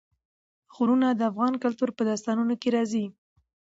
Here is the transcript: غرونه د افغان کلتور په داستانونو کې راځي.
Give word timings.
غرونه 0.75 1.07
د 1.13 1.21
افغان 1.31 1.53
کلتور 1.63 1.89
په 1.97 2.01
داستانونو 2.09 2.53
کې 2.61 2.69
راځي. 2.75 3.05